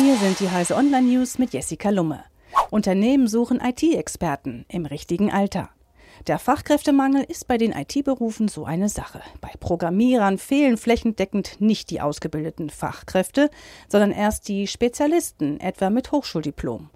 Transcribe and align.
Hier 0.00 0.16
sind 0.16 0.38
die 0.38 0.48
Heise 0.48 0.76
Online 0.76 1.08
News 1.08 1.38
mit 1.38 1.52
Jessica 1.52 1.90
Lumme. 1.90 2.22
Unternehmen 2.70 3.26
suchen 3.26 3.60
IT-Experten 3.60 4.64
im 4.68 4.86
richtigen 4.86 5.32
Alter. 5.32 5.70
Der 6.26 6.38
Fachkräftemangel 6.38 7.24
ist 7.24 7.46
bei 7.46 7.56
den 7.56 7.72
IT-Berufen 7.72 8.48
so 8.48 8.64
eine 8.64 8.88
Sache. 8.88 9.22
Bei 9.40 9.50
Programmierern 9.60 10.36
fehlen 10.36 10.76
flächendeckend 10.76 11.60
nicht 11.60 11.90
die 11.90 12.00
ausgebildeten 12.00 12.70
Fachkräfte, 12.70 13.50
sondern 13.88 14.10
erst 14.10 14.48
die 14.48 14.66
Spezialisten, 14.66 15.60
etwa 15.60 15.90
mit 15.90 16.12
Hochschuldiplom. 16.12 16.90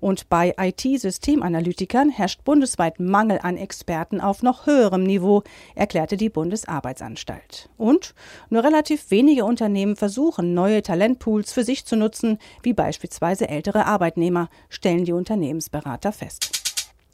Und 0.00 0.28
bei 0.28 0.54
IT-Systemanalytikern 0.56 2.08
herrscht 2.08 2.44
bundesweit 2.44 3.00
Mangel 3.00 3.40
an 3.42 3.56
Experten 3.56 4.20
auf 4.20 4.42
noch 4.42 4.66
höherem 4.66 5.02
Niveau, 5.02 5.42
erklärte 5.74 6.16
die 6.16 6.30
Bundesarbeitsanstalt. 6.30 7.68
Und 7.76 8.14
nur 8.48 8.64
relativ 8.64 9.10
wenige 9.10 9.44
Unternehmen 9.44 9.96
versuchen, 9.96 10.54
neue 10.54 10.82
Talentpools 10.82 11.52
für 11.52 11.64
sich 11.64 11.84
zu 11.84 11.96
nutzen, 11.96 12.38
wie 12.62 12.72
beispielsweise 12.72 13.48
ältere 13.48 13.86
Arbeitnehmer, 13.86 14.48
stellen 14.70 15.04
die 15.04 15.12
Unternehmensberater 15.12 16.12
fest. 16.12 16.57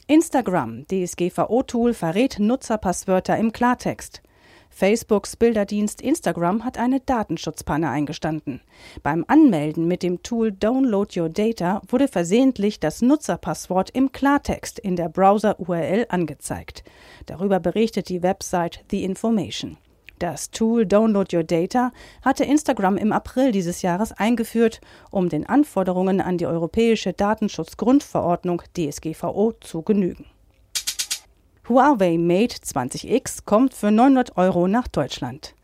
Instagram, 0.06 0.86
DSGVO-Tool, 0.88 1.94
verrät 1.94 2.38
Nutzerpasswörter 2.38 3.38
im 3.38 3.52
Klartext. 3.52 4.20
Facebooks 4.68 5.36
Bilderdienst 5.36 6.02
Instagram 6.02 6.62
hat 6.62 6.76
eine 6.76 7.00
Datenschutzpanne 7.00 7.88
eingestanden. 7.88 8.60
Beim 9.02 9.24
Anmelden 9.28 9.88
mit 9.88 10.02
dem 10.02 10.22
Tool 10.22 10.52
Download 10.52 11.18
Your 11.18 11.30
Data 11.30 11.80
wurde 11.88 12.08
versehentlich 12.08 12.80
das 12.80 13.00
Nutzerpasswort 13.00 13.88
im 13.90 14.12
Klartext 14.12 14.78
in 14.78 14.96
der 14.96 15.08
Browser-URL 15.08 16.04
angezeigt. 16.10 16.84
Darüber 17.24 17.58
berichtet 17.58 18.10
die 18.10 18.22
Website 18.22 18.84
The 18.90 19.04
Information. 19.04 19.78
Das 20.18 20.50
Tool 20.50 20.86
Download 20.86 21.36
Your 21.36 21.44
Data 21.44 21.90
hatte 22.22 22.44
Instagram 22.44 22.96
im 22.96 23.12
April 23.12 23.50
dieses 23.50 23.82
Jahres 23.82 24.12
eingeführt, 24.12 24.80
um 25.10 25.28
den 25.28 25.46
Anforderungen 25.46 26.20
an 26.20 26.38
die 26.38 26.46
Europäische 26.46 27.12
Datenschutzgrundverordnung 27.12 28.62
DSGVO 28.76 29.52
zu 29.60 29.82
genügen. 29.82 30.26
Huawei 31.68 32.18
Mate 32.18 32.56
20X 32.58 33.44
kommt 33.44 33.74
für 33.74 33.90
900 33.90 34.36
Euro 34.36 34.68
nach 34.68 34.86
Deutschland. 34.86 35.54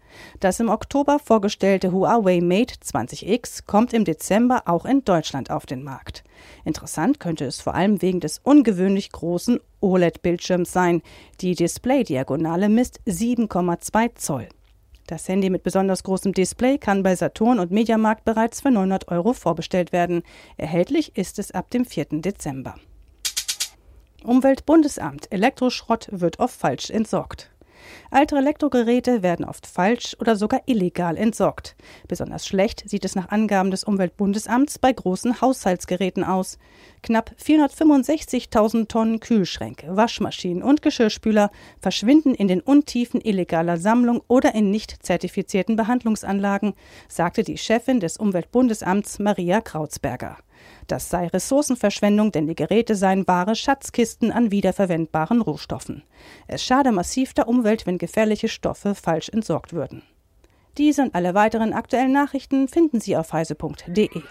Das 0.41 0.61
im 0.61 0.69
Oktober 0.69 1.19
vorgestellte 1.19 1.93
Huawei 1.93 2.41
Mate 2.41 2.75
20X 2.77 3.67
kommt 3.67 3.93
im 3.93 4.05
Dezember 4.05 4.63
auch 4.67 4.85
in 4.85 5.05
Deutschland 5.05 5.51
auf 5.51 5.67
den 5.67 5.83
Markt. 5.83 6.25
Interessant 6.65 7.21
könnte 7.21 7.45
es 7.45 7.61
vor 7.61 7.75
allem 7.75 8.03
wegen 8.03 8.21
des 8.21 8.39
ungewöhnlich 8.39 9.13
großen 9.13 9.61
OLED-Bildschirms 9.81 10.73
sein. 10.73 11.03
Die 11.41 11.55
Display-Diagonale 11.55 12.69
misst 12.69 13.01
7,2 13.07 14.15
Zoll. 14.15 14.49
Das 15.07 15.29
Handy 15.29 15.51
mit 15.51 15.65
besonders 15.65 16.05
großem 16.05 16.33
Display 16.33 16.79
kann 16.79 17.03
bei 17.03 17.17
Saturn 17.17 17.59
und 17.59 17.73
Mediamarkt 17.73 18.25
bereits 18.25 18.61
für 18.61 18.71
900 18.71 19.09
Euro 19.09 19.33
vorbestellt 19.33 19.93
werden. 19.93 20.23
Erhältlich 20.57 21.17
ist 21.17 21.41
es 21.41 21.51
ab 21.51 21.69
dem 21.71 21.85
4. 21.85 22.21
Dezember. 22.21 22.77
Umweltbundesamt. 24.23 25.33
Elektroschrott 25.33 26.09
wird 26.13 26.39
oft 26.39 26.55
falsch 26.55 26.91
entsorgt. 26.91 27.51
Alte 28.11 28.37
Elektrogeräte 28.37 29.23
werden 29.23 29.45
oft 29.45 29.67
falsch 29.67 30.17
oder 30.21 30.37
sogar 30.37 30.63
illegal 30.67 31.17
entsorgt. 31.17 31.77
Besonders 32.09 32.47
schlecht 32.47 32.89
sieht 32.89 33.05
es 33.05 33.15
nach 33.15 33.29
Angaben 33.31 33.71
des 33.71 33.85
Umweltbundesamts 33.85 34.79
bei 34.79 34.93
großen 34.93 35.41
Haushaltsgeräten 35.41 36.25
aus. 36.25 36.59
Knapp 37.03 37.33
465.000 37.43 38.89
Tonnen 38.89 39.21
Kühlschränke, 39.21 39.97
Waschmaschinen 39.97 40.63
und 40.63 40.83
Geschirrspüler 40.83 41.51
verschwinden 41.81 42.35
in 42.35 42.49
den 42.49 42.61
Untiefen 42.61 43.21
illegaler 43.21 43.77
Sammlung 43.77 44.23
oder 44.29 44.55
in 44.55 44.71
nicht 44.71 45.05
zertifizierten 45.05 45.77
Behandlungsanlagen, 45.77 46.75
sagte 47.09 47.43
die 47.43 47.59
Chefin 47.59 48.01
des 48.01 48.17
Umweltbundesamts 48.17 49.19
Maria 49.19 49.61
Krautsberger. 49.61 50.39
Das 50.87 51.09
sei 51.09 51.27
Ressourcenverschwendung, 51.29 52.33
denn 52.33 52.47
die 52.47 52.55
Geräte 52.55 52.97
seien 52.97 53.27
wahre 53.29 53.55
Schatzkisten 53.55 54.33
an 54.33 54.51
wiederverwendbaren 54.51 55.41
Rohstoffen. 55.41 56.03
Es 56.49 56.65
schade 56.65 56.93
massiv 56.93 57.33
der 57.35 57.49
Umwelt, 57.49 57.87
wenn 57.87 57.99
gefährliche 57.99 58.49
Stoffe 58.49 58.95
falsch 58.95 59.29
entsorgt 59.29 59.73
würden. 59.73 60.03
Diese 60.79 61.03
und 61.03 61.15
alle 61.15 61.35
weiteren 61.35 61.73
aktuellen 61.73 62.13
Nachrichten 62.13 62.69
finden 62.69 63.01
Sie 63.01 63.17
auf 63.17 63.33
heise.de. 63.33 64.23